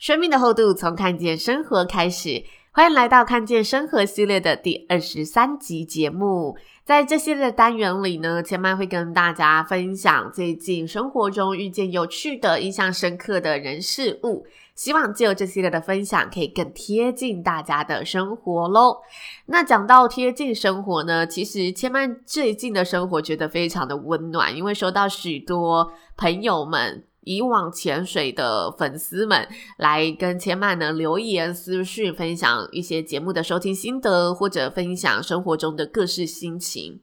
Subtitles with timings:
[0.00, 2.42] 生命的厚度，从看见生活开始。
[2.72, 6.56] 欢迎来到看见生活系列的第二十三集节目。
[6.86, 14.46] 在这系列的单元里呢，千嫚会跟大家分享最近生活中遇见有趣的、印象深刻的人事物。
[14.74, 19.02] 希望借由这系列的分享，可以更贴近大家的生活喽。
[19.44, 27.04] 那讲到贴近生活呢，其实千嫚最近的生活觉得非常的温暖，因为收到许多朋友们。
[27.22, 37.00] 以往潜水的粉丝们来跟千曼呢留言私讯，分享一些节目的收听心得，或者分享生活中的各式心情。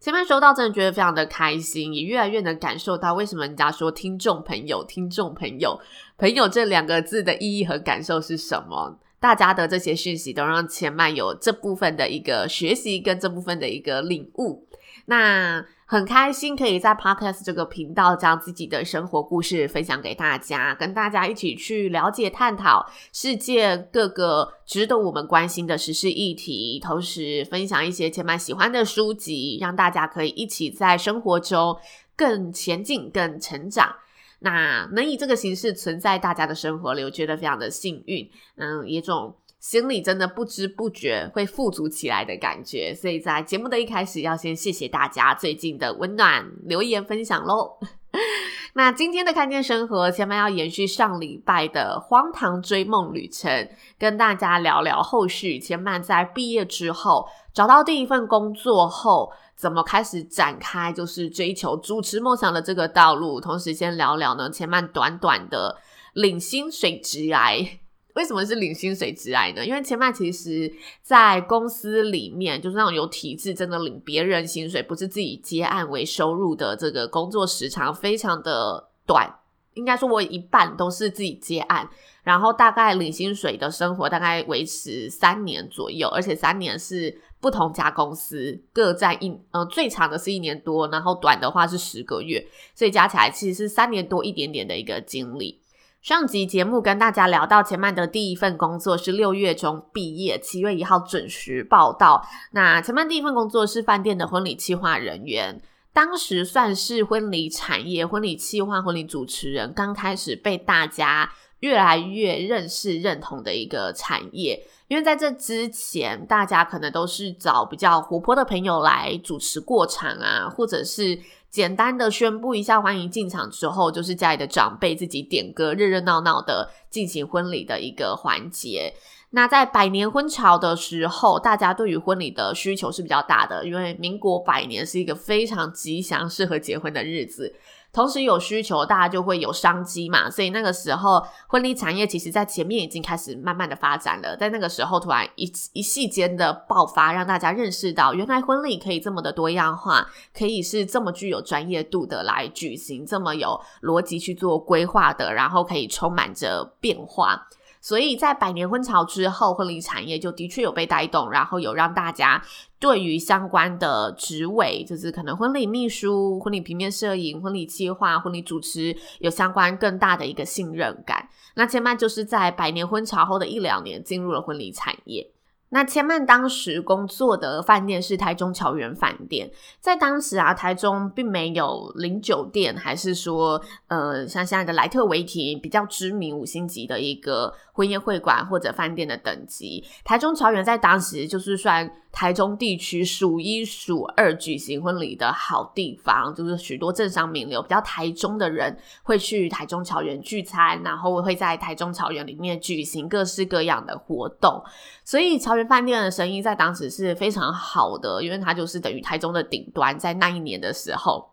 [0.00, 5.80] 千嫚收到真的觉得非常的开心，也越来越能感受到为什么人家说听众朋友、听众朋友、
[6.16, 9.00] 朋友这两个字的意义和感受是什么。
[9.20, 14.67] 大家的这些讯息都让千曼有这部分的一个学习跟这部分的一个领悟。
[15.06, 31.78] 那很开心可以在 Podcast 这个频道将自己的生活故事分享给大家，跟大家一起去了解、探讨世界各个值得我们关心的时事议题，同时分享一些千嫚喜欢的书籍，让大家可以一起在生活中
[32.14, 33.94] 更前进、更成长。
[34.40, 38.30] 那能以这个形式存在大家的生活里，我觉得非常的幸运。
[38.56, 39.34] 嗯，一种。
[39.60, 47.78] 心里真的不知不觉会富足起来的感觉，所以在节目的一开始要先谢谢大家最近的温暖留言分享喽。
[48.74, 53.68] 那今天的看见生活，千嫚要延续上礼拜的荒唐追梦旅程，
[53.98, 55.58] 跟大家聊聊后续。
[55.58, 63.40] 千嫚在毕业之后找到第一份工作后，怎么开始展开就是追求主持梦想的这个道路。
[63.40, 65.78] 同时先聊聊呢，千嫚短短的
[66.14, 67.68] 领薪水职涯。
[68.14, 69.64] 为什么是领薪水职涯呢？
[69.64, 79.32] 因为千麦其实，在公司里面，就是那种有体制，真的领别人薪水，不是自己接案为收入的这个工作时长非常的短。
[79.74, 81.88] 应该说，我一半都是自己接案，
[82.24, 92.44] 然后大概领薪水的生活大概维持三年左右，而且三年是不同家公司各占一，嗯、最长的是一年多，然后短的话是十个月，
[92.74, 95.60] 所以加起来其实是三年多一点点的一个经历。
[96.00, 102.24] 上集节目跟大家聊到，千嫚的第一份工作是六月中毕业，七月一号准时报到。
[102.52, 105.60] 那千嫚第一份工作是饭店的婚礼企划人员，
[105.92, 114.64] 当时算是婚礼产业、婚礼企划、婚礼主持人刚开始被大家越来越认识、认同的一个产业。
[114.86, 121.18] 因为在这之前，大家可能都是找比较活泼的朋友来主持过场啊，或者是。
[121.50, 128.92] 简单的宣布一下欢迎进场之后，就是家里的长辈自己点歌，热热闹闹的进行婚礼的一个环节。
[129.30, 137.54] 那在百年婚潮的时候，大家对于婚礼的需求是比较大的，因为民国百年是一个非常吉祥、适合结婚的日子。
[137.92, 144.36] 同时有需求，大家就会有商机嘛，所以那个时候婚礼产业其实在前面已经开始慢慢的发展了。
[144.36, 150.06] 在那个时候，突然一一系间的爆发，让大家认识到，原来婚礼可以这么的多样化，
[150.36, 157.48] 可以是这么具有专业度的来举行，这么有逻辑去做规划的，然后可以充满着变化。
[157.80, 162.42] 所以在百年婚潮之后，婚礼产业就的确有被带动，然后有让大家
[162.78, 171.28] 对于相关的职位，就是可能婚礼秘书、婚礼平面摄影、婚礼计划、婚礼主持，有相关更大的一个信任感。
[171.54, 175.30] 那千曼就是在百年婚潮后的一两年进入了婚礼产业。
[175.70, 179.50] 那千曼当时工作的饭店是台中桥园饭店，
[179.80, 189.84] 在当时啊，台中并没有零酒店，还是说，呃，像现在的莱特维提比较知名五星级的一个婚宴会馆或者饭店的等级。
[190.04, 204.60] 台中桥园在当时就是算台中地区数一数二举行婚礼的好地方，就是许多政商名流比较台中的人会去台中桥园聚餐，然后会在台中桥园里面举行各式各样的活动，
[205.04, 205.58] 所以桥。
[205.68, 211.28] 饭店的生意在当时是非常好的，因为它就是等于台中的顶端，在那一年的时候。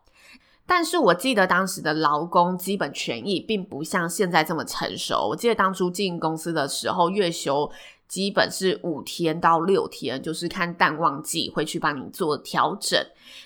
[0.65, 5.27] 但是我记得当时的劳工基本权益并不像现在这么成熟。
[5.29, 7.69] 我记得当初进公司的时候，月休
[8.07, 12.99] 基本是五天到六天，就是看淡旺季会去帮你做调整。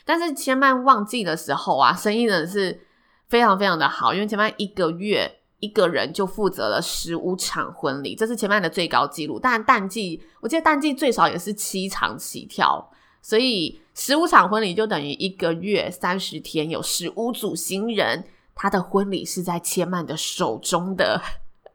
[0.05, 2.79] 但是千曼旺季的时候啊，生意真的是
[3.27, 9.39] 非常非常的好，因为千曼一个月一个人就负责了十五场婚礼，这是千曼的最高纪录。
[9.39, 12.91] 但淡季，我记得淡季最少也是七场起跳，
[13.21, 18.25] 所以十五场婚礼就等于一个月三十天有十五组新人，
[18.55, 21.21] 他的婚礼是在千曼的手中的。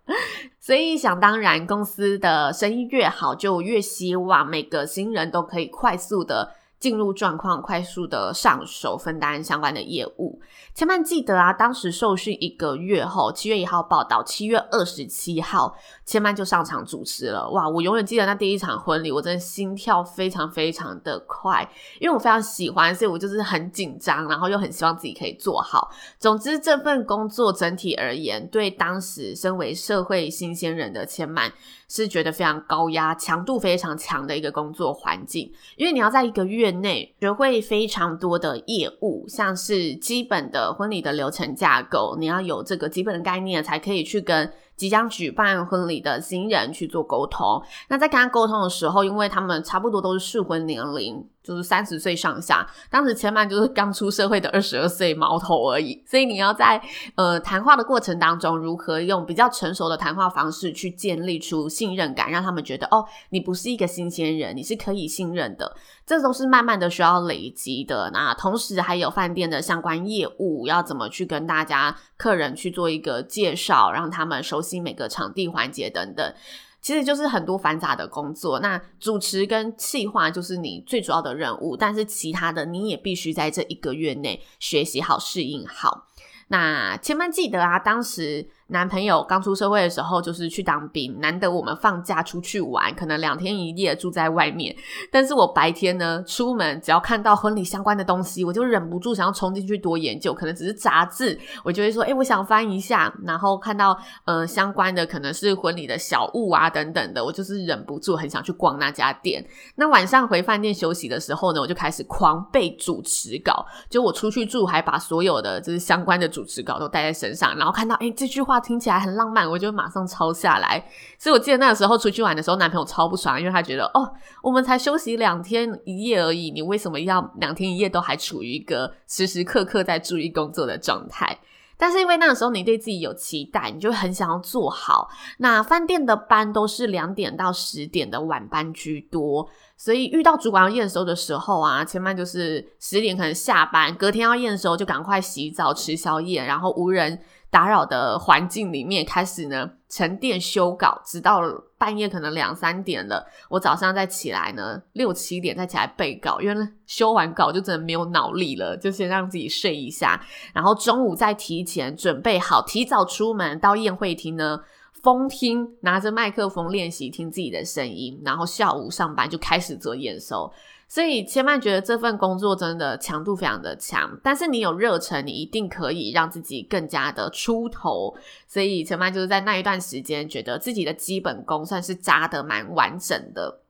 [0.60, 6.54] 所以想当然，公司的生意越好，就越希望每个新人都可以快速的
[6.84, 10.38] 进入状况，快速的上手，分担相关的业务。
[10.74, 17.48] 千曼记得啊，当时受训一个月后，七月一号报道，七月二十七号，千曼就上场主持了。
[17.48, 21.66] 哇，我永远记得那第一场婚礼，我真的心跳非常非常的快，
[22.00, 25.90] 因为我非常喜欢，所以我就是很紧张，然后又很希望自己可以做好。
[26.18, 31.50] 总之，这份工作整体而言，对当时身为社会新鲜人的千曼，
[31.88, 47.62] 是觉得非常高压、强度非常强的一个工作环境，因为你要在一个月内学会非常多的业务，像是基本的婚礼的流程架构，你要有这个基本的概念，才可以去跟即将举办婚礼的新人去做沟通。
[47.88, 51.26] 那在跟他沟通的时候，因为他们差不多都是适婚年龄。
[51.44, 56.80] 就是三十岁上下，当时千曼就是刚出社会的二十二岁毛头而已，所以你要在
[57.16, 65.76] 呃谈话的过程当中，如何用比较成熟的谈话方式去建立出信任感，让他们觉得哦，你不是一个新鲜人，你是可以信任的，
[66.06, 68.10] 这都是慢慢的需要累积的。
[68.12, 76.34] 那同时还有饭店的相关业务，要怎么去跟大家客人去做一个介绍，让他们熟悉每个场地环节等等。
[76.80, 86.08] 其实就是很多繁杂的工作，那主持跟企划就是你最主要的任务，但是其他的你也必须在这一个月内学习好、适应好。
[86.48, 88.50] 那千万记得啊，当时。
[88.68, 94.74] 男朋友刚出社会的时候，就是去当兵，难得我们放假出去玩，可能两天一夜住在外面。
[95.12, 100.32] 但是我白天呢，出门只要看到婚礼相关的东西，我就忍不住想要冲进去多研究。
[100.32, 103.14] 可能只是杂志，我就会说，哎，我想翻一下。
[103.22, 109.46] 然后看到呃相关的，可能是婚礼的小物啊等等的，我就是忍不住很想去逛那家店。
[109.74, 113.66] 那晚上回饭店休息的时候呢，我就开始狂背主持稿。
[113.90, 118.54] 就我出去住，还把所有的就是相关的主持稿都带在身上，然后看到哎这句话。
[118.64, 120.82] 听起来很浪漫，我就马上抄下来。
[121.18, 124.10] 所以我记得那个时候出去玩的时候，男朋友超不爽，因为他觉得哦，
[124.42, 131.38] 我们才休息两天一夜而已，你为什么要两天一夜都还处于一个时时刻刻在注意工作的状态？
[131.76, 135.08] 但是因为那个时候你对自己有期待，你就很想要做好。
[135.38, 139.46] 那饭店的班都是两点到十点的晚班居多，
[139.76, 147.18] 所以遇到主管要验收的时候啊，千曼就是十点可能下班，隔天要验收就赶快洗澡吃宵夜，然后无人
[147.54, 151.40] 打扰的环境里面开始呢沉淀修稿，直到
[151.78, 160.20] 半夜可能两三点了，我早上再起来呢六七点再起来备稿，因为修完稿就真的没有脑力了，就先让自己睡一下，
[160.52, 164.58] 然后中午再提前准备好，提早出门到宴会厅呢，
[165.04, 170.52] 风听拿着麦克风练习听自己的声音，然后下午上班就开始做验收。
[170.94, 178.14] 所以千曼觉得这份工作真的强度非常的强，但是你有热忱，你一定可以让自己更加的出头。
[178.46, 183.63] 所以千曼就是在那一段时间，觉得自己的基本功算是扎得蛮完整的。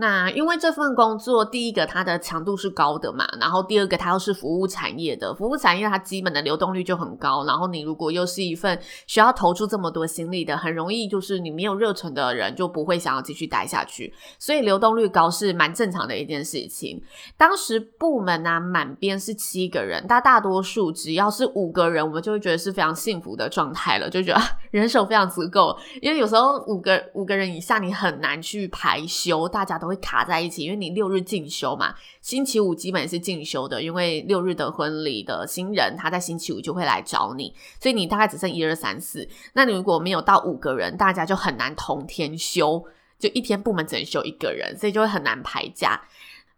[0.00, 17.02] 那因为这份工作，第一个它的强度是高的嘛，然后第二个它又是服务产业的，服务产业它基本的流动率就很高，然后你如果又是一份需要投出这么多心力的，很容易就是你没有热忱的人就不会想要继续待下去，所以流动率高是蛮正常的一件事情。
[17.36, 24.40] 当时部门啊满编是七个人，但大多数只要是五个人，我们就会觉得是非常幸福的状态了，就觉得
[24.70, 29.89] 人手非常足够，因为有时候五个五个人以下你很难去排休，大家都。
[29.90, 39.28] 会卡在一起，因为你六日进修嘛，星期五基本是进修的，因为六日的婚礼的新人他在星期五就会来找你，所以你大概只剩一二三四。
[39.52, 42.84] 那你如果没有到五个人，大家就很难同天休，
[43.18, 46.00] 就一天部门只能休一个人，所以就会很难排假。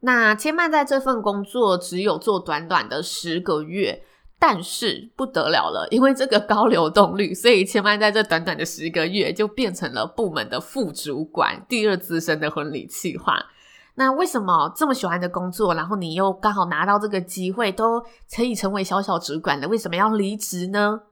[0.01, 4.03] 那千曼在这份工作只有做短短的十个月。
[4.45, 13.39] 但是不得了了，因为这个高流动率，所以千曼在这短短的十个月就变成了部门的副主管，第二资深的婚礼企划。
[13.95, 18.01] 那为什么这么喜欢的工作，然后你又刚好拿到这个机会，都
[18.35, 21.03] 可以成为小小主管了，为什么要离职呢？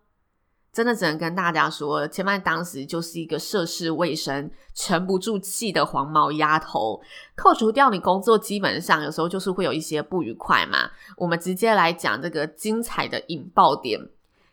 [0.73, 7.01] 真的只能跟大家说，千曼当时就是一个涉世未深、沉不住气的黄毛丫头。
[7.35, 10.89] 扣除掉你工作，基本上有时候就是会有一些不愉快嘛。
[11.17, 14.01] 我们直接来讲这个精彩的引爆点。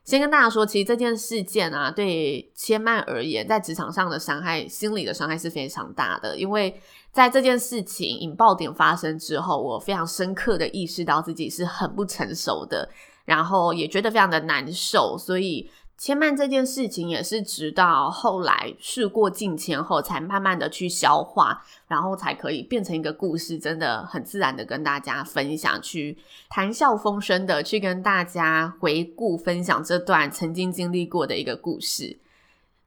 [0.06, 6.36] 先跟大家说，其实这件事件啊，对千曼而言，在职场上的伤害、心理的伤害是非常大的。
[6.36, 6.82] 因为
[7.12, 12.90] 在这件事情引爆点发生之后，我非常深刻的意识到自己是很不成熟的，
[13.26, 15.70] 然后也觉得非常的难受，所以。
[15.98, 26.16] 牵绊这件事情也是直到后来事过境迁后，才慢慢的去消化，然后才可以变成一个故事，真的很自然的跟大家分享，去
[26.50, 32.18] 谈笑风生的去跟大家回顾分享这段曾经经历过的一个故事。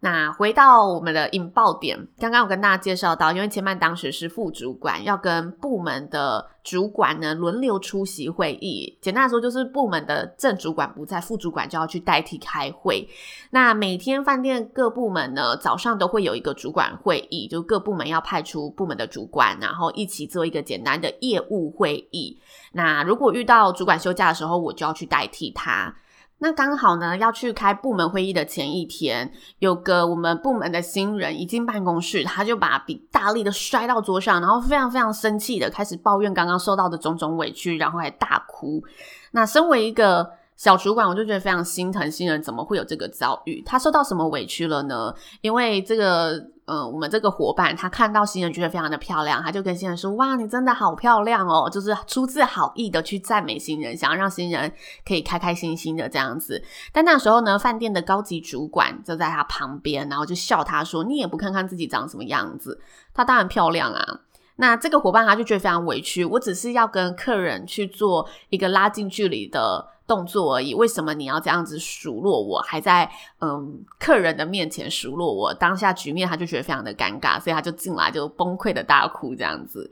[0.03, 8.99] 那回到我们的引爆点，刚刚我跟大家介绍到，因为千曼当时是副主管，要跟部门的主管呢轮流出席会议。
[9.03, 13.07] 简单来说，就是部门的正主管不在，副主管就要去代替开会。
[13.51, 22.41] 那每天饭店各部门呢早上都会有一个主管会议，就各部门要派出部门的主管，然后一起做一个简单的业务会议。
[22.73, 25.95] 那如果遇到主管休假的时候，我就要去代替他。
[26.43, 38.83] 那刚好呢，要去开部门会议的前一天，有个我们部门的新人一进办公室，他就把笔大力的摔到桌上，然后非常非常生气的开始抱怨刚刚受到的种种委屈，然后还大哭。
[39.33, 45.15] 那身为一个小主管，我就觉得非常心疼新人怎么会有这个遭遇，他受到什么委屈了呢？
[45.43, 46.51] 因为这个。
[46.71, 54.73] 嗯，我们这个伙伴他看到新人觉得非常的漂亮，他就跟新人说：“哇，你真的好漂亮哦！”就是出自好意的去赞美新人，想要让新人
[55.05, 56.63] 可以开开心心的这样子。
[56.93, 62.81] 但那时候呢，饭店的高级主管就在他旁边，然后就笑他说：“你也不看看自己长什么样子，
[63.13, 64.21] 她当然漂亮啊。”
[64.57, 72.59] 那这个伙伴他就觉得非常委屈，我只是要跟客人去做一个拉近距离的动作而已，为什么你要这样子数落我？
[72.61, 79.91] 还在嗯客人的面前数落我，当下局面他就觉得非常的尴尬，所以他就进来就崩溃的大哭这样子。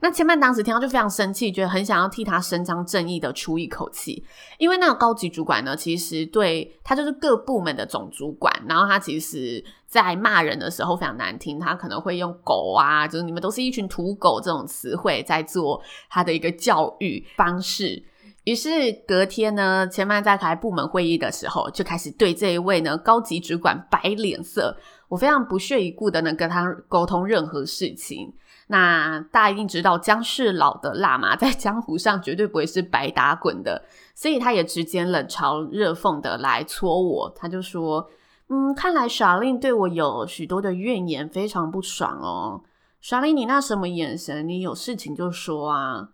[0.00, 4.24] 那千曼当时听到就非常生气，觉得很想要替他伸张正义的出一口气，
[4.58, 18.02] 因为那个高级主管呢，其实对他就是各部门的总主管，然后他其实在骂人的时候非常难听，他可能会用狗啊，就是你们都是一群土狗这种词汇在做他的一个教育方式。
[18.44, 24.74] 于是隔天呢，千曼在开部门会议的时候，就开始对这一位呢高级主管摆脸色。
[25.08, 28.32] 我非常不屑一顾的呢跟他沟通任何事情。
[28.72, 33.82] 那大家一定知道，姜是老的辣嘛， 在江湖上绝对不会是白打滚的。
[34.14, 37.32] 所以他也直接冷嘲热讽的来戳我。
[37.34, 38.08] 他就说
[38.48, 42.62] ：“嗯，看来 Charlene 对我有许多的怨言，非常不爽哦。
[43.02, 44.48] Charlene，你那什么眼神？
[44.48, 46.10] 你有事情就说啊。”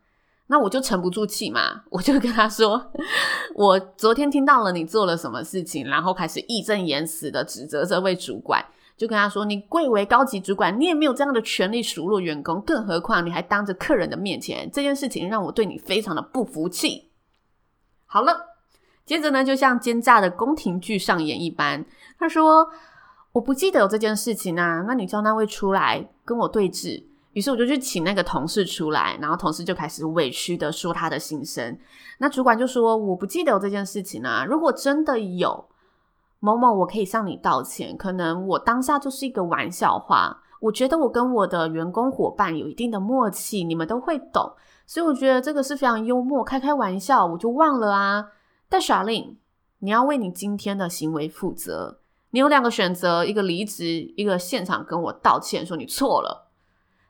[0.49, 2.93] 那我就沉不住气嘛，我就跟他说，
[3.57, 8.65] 我昨天听到了你做了什么事情，然后开始义正言辞的指责这位主管，
[8.97, 17.11] 就跟他说，你贵为高级主管，你也没有这样的权利数落员工，更何况你还当着客人的面前，这件事情让我对你非常的不服气。
[18.07, 18.35] 好了，
[19.05, 21.85] 接着呢，就像奸诈的宫廷剧上演一般，
[22.19, 22.67] 他说，
[23.33, 27.07] 我不记得有这件事情啊，那你叫那位出来跟我对质。
[27.33, 31.79] 于是我就去请那个同事出来，然后同事就开始委屈的说他的心声。
[32.17, 35.69] 那主管就说：“我不记得有这件事情啊，如果真的有
[36.39, 37.97] 某某，我可以向你道歉。
[37.97, 40.43] 可能我当下就是一个玩笑话。
[40.61, 44.53] 我觉得我跟我的员工伙伴有一定的默契，你们都会懂。
[44.87, 48.29] 所以我觉得这个是非常幽默，开开玩笑，我就忘了啊。
[48.69, 49.37] 但 Charlene，
[49.81, 51.99] 你要为你今天的行为负责。
[52.31, 53.85] 你有两个选择：一个离职，
[54.17, 56.51] 一个现场跟我道歉，说你错了。”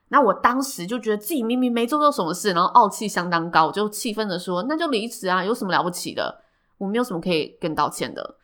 [0.08, 6.42] 那我当时就觉得自己明明没做错什么事，然后傲气相当高，我就气愤地说：“那就离职啊，有什么了不起的？
[6.78, 8.36] 我没有什么可以跟你道歉的。”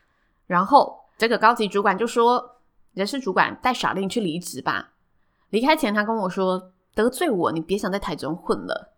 [0.46, 2.56] 然后这个高级主管就说
[2.94, 4.92] ：“人事主管带小令去离职吧。”
[5.50, 8.94] 离开前，他跟我说：“得罪我，你别想在台中混了。”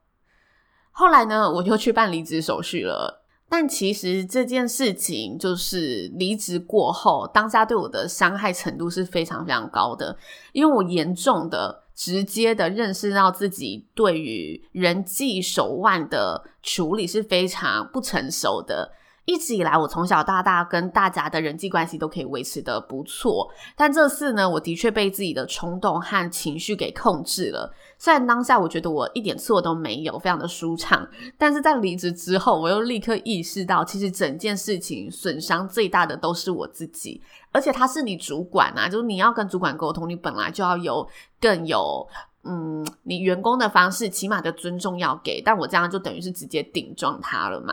[0.93, 3.25] 后来呢，我就去办离职手续了。
[3.49, 10.17] 但其实这件事情就是离职过后，当下对我的伤害程度是非常非常高的，
[10.53, 11.83] 因为我严重的。
[11.97, 18.91] 直接的认识到自己对于人际手腕的处理是非常不成熟的。
[19.27, 27.73] 一直以来，我从小到大跟大家的人际关系都可以维持得不错，但这次呢，我的确被自己的冲动和情绪给控制了。
[27.99, 37.23] 虽然当下我觉得我一点错都没有，非常的舒畅，但是在离职之后，我又立刻意识到，其实整件事情损伤最大的都是我自己。
[37.51, 41.09] 而且他是你主管啊，就是你要跟主管沟通，你本来就要有
[41.41, 42.07] 更有
[42.43, 45.41] 嗯，你员工的方式，起码的尊重要给。
[45.41, 47.73] 但我这样就等于是直接顶撞他了嘛。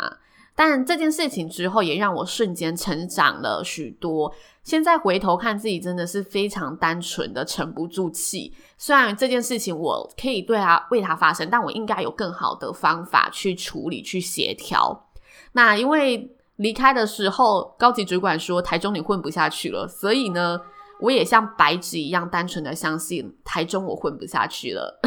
[0.63, 4.31] 但这件事情之后，也让我瞬间成长了许多。
[4.61, 8.53] 现在回头看自己，真的是非常单纯的沉不住气。
[8.77, 15.09] 虽然这件事情我可以对他为他发声，但我应该有更好的方法去处理、去协调。
[15.53, 20.61] 那因为离开的时候，高级主管说台中你混不下去了，所以呢，
[20.99, 24.99] 我也像白纸一样单纯的相信台中我混不下去了。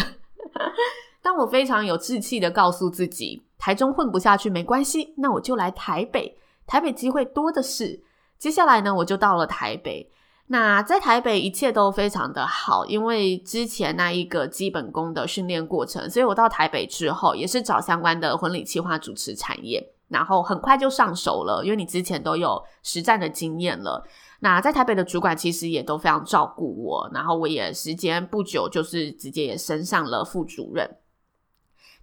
[1.23, 7.99] 但我非常有志气的告诉自己，台中混不下去没关系，那我就来台北，台北机会多的是。
[8.38, 10.11] 接下来呢，我就到了台北。
[10.49, 24.06] 那在台北一切都非常的好，因为之前那一个基本功的训练过程，所以我到台北之后也是找相关的婚礼企划主持产业，然后很快就上手了，因为你之前都有实战的经验了。
[24.40, 30.87] 那在台北的主管其实也都非常照顾我，然后我也时间不久就是直接也升上了副主任。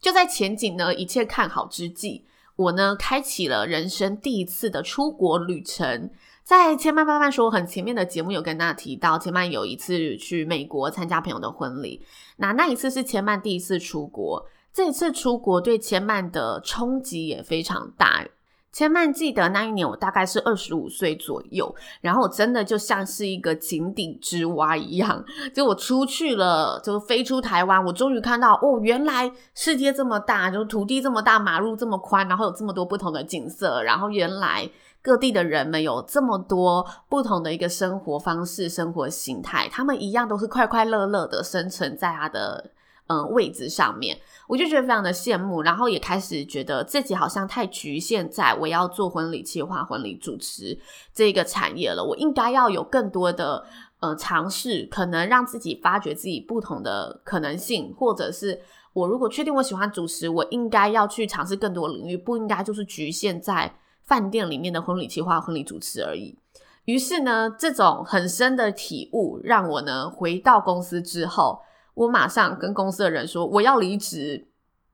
[0.02, 6.10] 就在前景呢一切看好之际，我呢开启了人生第一次的出国旅程。
[6.44, 12.04] 在千曼慢慢说很前面的节目有跟大家提到，千曼有一次去美国参加朋友的婚礼，
[12.38, 14.44] 那那一次是千曼第一次出国，
[14.74, 18.26] 这一次出国对千曼的冲击也非常大。
[18.72, 25.24] 千曼记得那一年我大概是二十五岁左右，然后我真的就像是一个井底之蛙一样，
[25.54, 34.70] 就我出去了，就飞出台湾，我终于看到哦，原来世界这么大，就土地这么大，马路这么宽，然后有这么多不同的景色，然后原来
[35.02, 42.72] 各地的人们有这么多不同的一个生活方式、生活形态，他们一样都是快快乐乐的生存在他的。
[43.12, 50.80] 嗯，位置上面，我就觉得非常的羡慕，然后也开始觉得自己好像太局限在我要做婚礼企划、婚礼主持
[51.14, 52.02] 这个产业了。
[52.02, 53.66] 我应该要有更多的
[54.00, 58.62] 呃尝试，可能让自己发掘自己不同的可能性，或者是
[58.94, 66.38] 我如果确定我喜欢主持，我应该要去尝试更多领域，不应该就是局限在饭店里面的婚礼企划、婚礼主持而已。
[66.86, 71.60] 于是呢，这种很深的体悟让我呢回到公司之后。
[71.94, 74.48] 我马上跟公司的人说我要离职。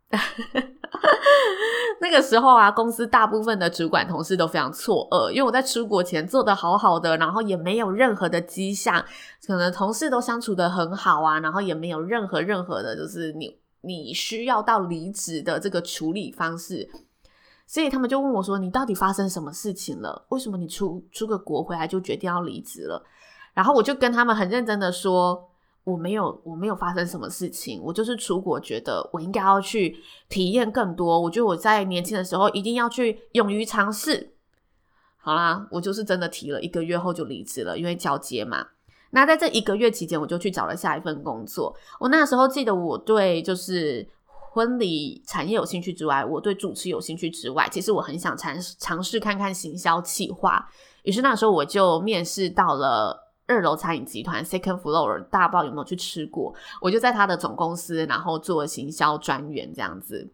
[2.00, 9.04] 那个时候啊，公司大部分的主管同事都非常错愕，因为我在出国前做得好好的，然后也没有任何的迹象，
[9.46, 16.90] 可能同事都相处得很好啊，然后也没有任何任何的，就是你你需要到离职的这个处理方式，
[17.66, 20.26] 所以他们就问我说：“你到底发生什么事情了？
[20.30, 23.04] 为什么你出出个国回来就决定要离职了？”
[23.54, 25.50] 然后我就跟他们很认真的说。
[25.88, 27.82] 我没有，我没有发生什么事情。
[27.82, 29.98] 我就是出国，觉得我应该要去
[30.28, 31.18] 体验更多。
[31.18, 34.34] 我觉得我在年轻的时候一定要去勇于尝试。
[35.16, 38.68] 好啦，我就是真的提了一个月后就离职了，因为交接嘛。
[39.12, 41.74] 那在这一个月期间，我就去找了下一份工作。
[42.02, 50.70] 我那时候记得，我对就是婚礼产业有兴趣之外，我对主持有兴趣之外，其实我很想尝试尝试看看行销企划。
[51.04, 53.27] 于是那时候我就面试到了。
[53.48, 56.54] 二楼餐饮集团 Second Floor，大爆有没有去吃过？
[56.82, 60.30] 我就在他的总公司，然后做行销专员这样子。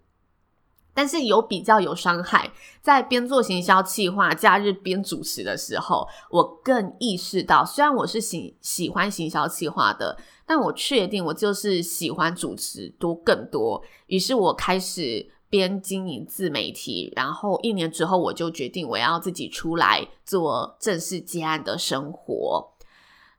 [0.95, 13.81] 但是有比较有伤害，在边做行销企划、假日边主持的时候，我更意识到，虽然我是喜喜欢行销企划的，但我确定我就是喜欢主持多更多。
[14.05, 22.72] 于是我开始边经营自媒体，然后一年之后，我就决定我要自己出来做正式接案的生活。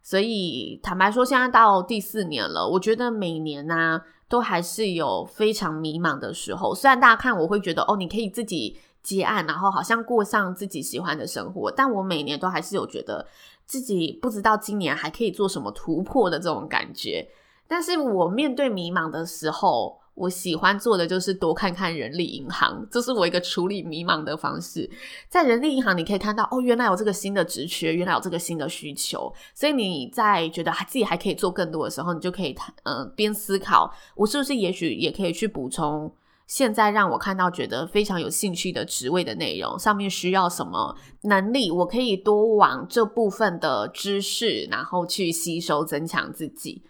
[0.05, 6.75] 所以坦白说，现在到第四年了，我觉得每年呢、都还是有非常迷茫的时候。
[6.75, 13.27] 虽然大家看我会觉得哦，你可以自己接案，然后好像过上自己喜欢的生活，但我每年都还是有觉得
[13.65, 17.27] 自己不知道今年还可以做什么突破的这种感觉。
[17.67, 24.89] 但是我面对迷茫的时候，我喜欢做的就是多看看人力银行，这是我一个处理迷茫的方式。
[25.29, 36.13] 在人力银行，你可以看到哦，原来有这个新的职缺，原来有这个新的需求，所以你在觉得自己还可以做更多的时候，你就可以谈，嗯，边思考，我是不是也许也可以去补充
[36.47, 46.83] 现在让我看到觉得非常有兴趣的职位的内容，上面需要什么能力，我可以多往这部分的知识，然后去吸收，增强自己。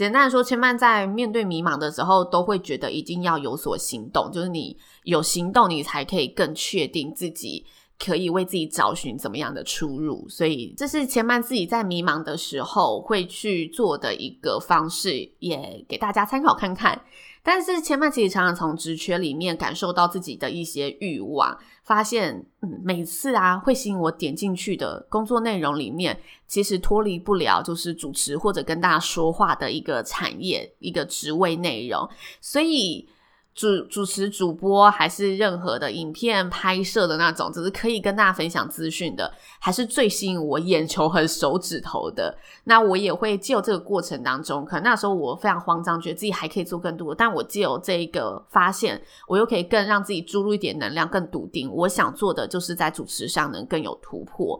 [0.00, 7.66] 简单的说，千曼在面对迷茫的时候，都会觉得一定要有所行动，就是你有行动，你才可以更确定自己
[7.98, 10.26] 可以为自己找寻怎么样的出路。
[10.26, 16.98] 所以，这是千曼自己在迷茫的时候会去做的一个方式，也给大家参考看看。
[17.42, 32.08] 但是千曼其实常常从职缺里面感受到自己的一些欲望，发现嗯，每次啊会吸引我点进去的工作内容里面，其实脱离不了就是主持或者跟大家说话的一个产业一个职位内容。
[32.40, 33.08] 所以
[33.52, 42.34] 主主持、主播，还是任何的影片拍摄的那种，只是可以跟大家分享资讯的，还是最吸引我眼球和手指头的。
[42.64, 51.70] 那我也会借由这个过程当中，可能那时候我非常慌张，觉得自己还可以做更多，但我借由这一个发现，我又可以更让自己注入一点能量，更笃定。
[51.70, 54.58] 我想做的就是在主持上能更有突破。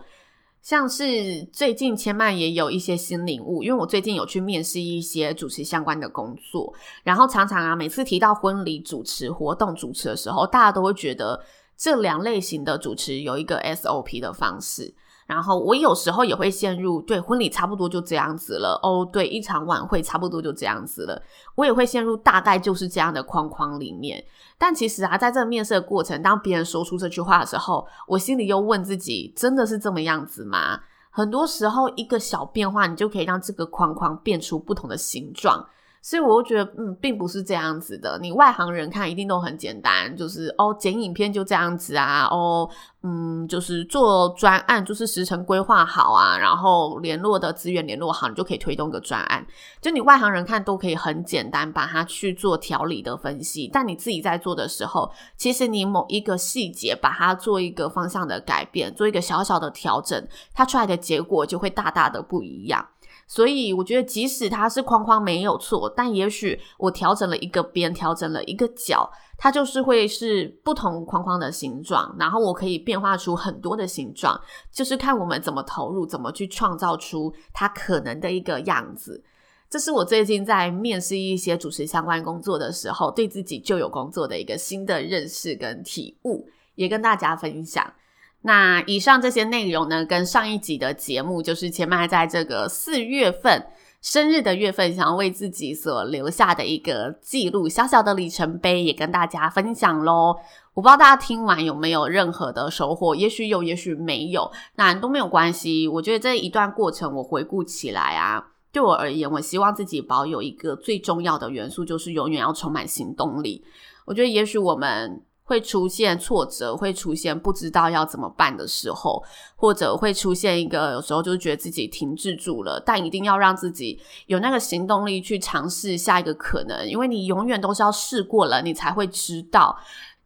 [0.62, 11.42] 像是最近千曼也有一些新领悟，因为我最近有去面试一些主持相关的工作，然后常常啊，每次提到婚礼主持、活动主持的时候，大家都会觉得
[11.76, 14.94] 这两类型的主持有一个 SOP 的方式。
[15.30, 21.22] 然后我有时候也会陷入，对，婚礼差不多就这样子了哦，对，一场晚会差不多就这样子了，
[21.54, 24.24] 我也会陷入大概就是这样的框框里面。
[24.58, 30.80] 但其实啊，在这个面试的过程，当别人说出这句话的时候，我心里又问自己，真的是这么样子吗？
[31.10, 35.64] 很多时候，一个小变化，你就可以让这个框框变出不同的形状。
[36.02, 38.18] 所以我就觉得，嗯，并不是这样子的。
[38.20, 42.68] 你外行人看一定都很简单，就是哦，剪影片就这样子啊，哦，
[43.02, 49.46] 嗯，就是做专案，就是时程规划好啊，然后联络的资源联络好，你就可以推动个专案。
[49.80, 53.68] 就你外行人看都可以很简单，把它去做条理的分析。
[53.72, 62.86] 但你自己在做的时候，其实你某一个细节，把它做一个方向的改变，做一个小小的调整，它出来的结果就会大大的不一样。
[63.32, 72.12] 所以我觉得，即使它是框框没有错，但也许我调整了一个边，调整了一个角，它就是会是不同框框的形状。
[72.18, 74.36] 然后我可以变化出很多的形状，
[74.72, 79.22] 就是看我们怎么投入，怎么去创造出它可能的一个样子。
[79.68, 87.94] 这是我最近在面试一些主持相关工作的时候，对自己就有工作的一个新的认识跟体悟，也跟大家分享。
[88.42, 93.66] 那以上这些内容呢，跟上一集的节目，就是千曼在这个四月份
[94.00, 100.34] 生日的月份，想要为自己所留下的一个记录，小小的里程碑，也跟大家分享喽。
[100.72, 105.86] 我不知道大家听完有没有任何的收获，也许有，也许没有，那都没有关系。
[105.86, 113.62] 我觉得这一段过程，我回顾起来啊，对我而言，我希望自己保有一个最重要的元素，就是永远要充满行动力。
[114.06, 115.20] 我觉得也许我们。
[115.50, 119.20] 会出现挫折，会出现不知道要怎么办的时候，
[119.56, 129.76] 或者会出现一个有时候就觉得自己停滞住了，但一定要让自己有那个行动力去尝试下一个可能，因为你永远都是要试过了，你才会知道，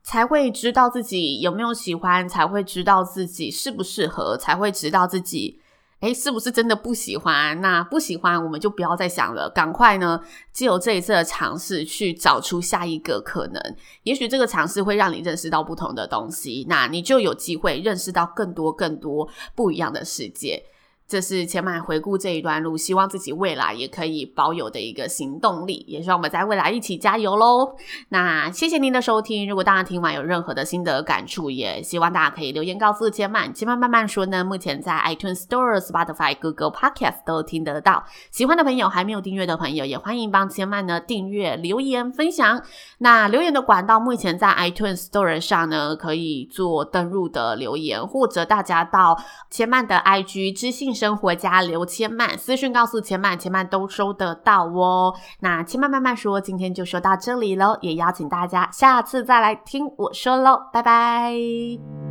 [0.02, 5.58] 才会知道自己有没有喜欢，才会知道自己适不适合，才会知道自己。
[6.04, 7.58] 诶，是不是真的不喜欢？
[7.62, 10.20] 那不喜欢，我们就不要再想了，赶快呢，
[10.52, 13.76] 借由这一次的尝试，去找出下一个可能。
[14.02, 20.62] 也许这个尝试会让你认识到不同的东西，那你就有机会认识到更多更多不一样的世界。
[21.06, 27.76] 这是千曼回顾这一段路，希望自己未来也可以保有的一个行动力，也希望我们在未来一起加油喽。
[28.08, 33.52] 那谢谢您的收听，如果大家听完有任何的心得感触，也希望大家可以留言告诉千曼。
[33.52, 38.02] 千曼慢慢说呢，目前在 iTunes Store、Spotify、Google Podcast 都听得到。
[38.30, 42.62] 喜欢的朋友，还没有订阅的朋友，也欢迎帮千曼呢订阅、留言、分享。
[42.98, 55.14] 那留言的管道，目前在 iTunes Store 上呢，可以做登入的留言，或者大家到千曼的 IG 知生活家刘千曼私讯告诉千曼，千曼都收得到哦。
[55.40, 62.03] 那千曼慢慢说，今天就说到这里喽，也邀请大家下次再来听我说喽，拜拜。